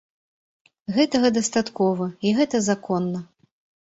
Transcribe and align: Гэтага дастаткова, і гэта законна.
Гэтага 0.95 1.31
дастаткова, 1.37 2.07
і 2.29 2.33
гэта 2.41 2.63
законна. 2.69 3.19